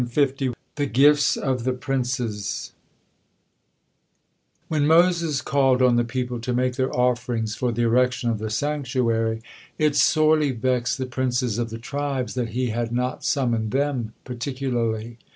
[0.77, 2.71] THE GIFTS OF THE PRINCES
[4.67, 8.49] When Moses called on the people to make their offerings for the erection of the
[8.49, 9.43] sanctuary,
[9.77, 15.19] it sorely vexed the princes of the tribes that he had not summoned them particularly.